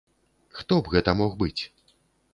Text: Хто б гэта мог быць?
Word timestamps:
Хто 0.61 0.79
б 0.87 0.95
гэта 0.95 1.15
мог 1.23 1.31
быць? 1.45 1.63